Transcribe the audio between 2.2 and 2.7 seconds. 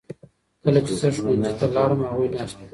ناست وو.